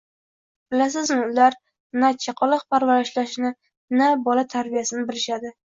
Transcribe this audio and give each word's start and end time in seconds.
Bilasizmi, 0.73 1.17
ular 1.33 1.59
na 2.05 2.11
chaqaloq 2.25 2.67
parvarishini, 2.75 3.55
na 4.03 4.13
bola 4.29 4.51
tarbiyasini 4.57 5.11
bilishadi 5.13 5.59